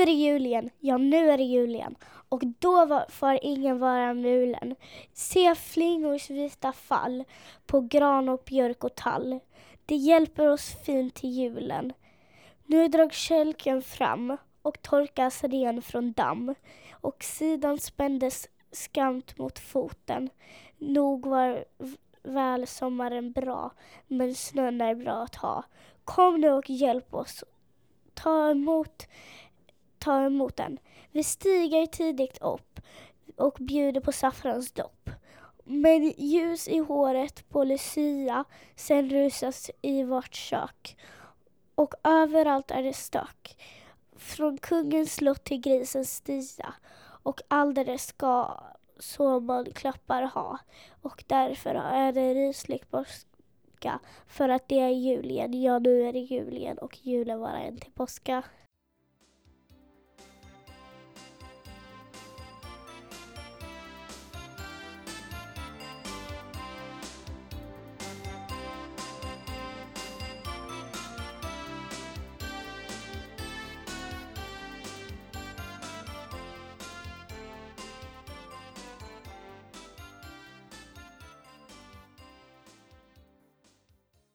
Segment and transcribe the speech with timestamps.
[0.00, 1.96] är det jul igen, ja nu är det jul igen.
[2.28, 4.76] Och då var, får ingen vara mulen.
[5.12, 7.24] Se flingors vita fall
[7.66, 9.40] på gran och björk och tall.
[9.86, 11.92] Det hjälper oss fint till julen.
[12.66, 16.54] Nu drar kälken fram och torkas ren från damm
[16.90, 20.30] och sidan spändes skamt mot foten.
[20.78, 21.64] Nog var
[22.22, 23.70] väl sommaren bra,
[24.06, 25.62] men snön är bra att ha.
[26.04, 27.44] Kom nu och hjälp oss.
[28.14, 29.06] Ta emot,
[30.00, 30.78] tar emot den.
[31.12, 32.80] Vi stiger tidigt upp
[33.36, 35.10] och bjuder på saffransdopp.
[35.64, 38.44] Med ljus i håret på Lucia,
[38.76, 40.96] sen rusas i vårt kök.
[41.74, 43.56] Och överallt är det stök.
[44.16, 46.74] Från kungens slott till grisens stia.
[47.22, 48.60] Och alldeles ska
[48.98, 50.58] så man klappar ha.
[51.02, 54.00] Och därför är det rysligt påska.
[54.26, 57.50] För att det är jul igen, ja nu är det jul igen och julen var
[57.50, 58.42] en till påska.